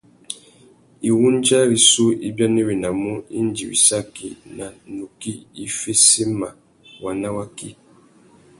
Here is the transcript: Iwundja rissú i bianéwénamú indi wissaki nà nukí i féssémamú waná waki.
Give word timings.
Iwundja 1.09 1.59
rissú 1.69 2.05
i 2.27 2.29
bianéwénamú 2.35 3.11
indi 3.39 3.63
wissaki 3.69 4.27
nà 4.55 4.67
nukí 4.95 5.33
i 5.63 5.65
féssémamú 5.79 6.59
waná 7.03 7.29
waki. 7.37 7.69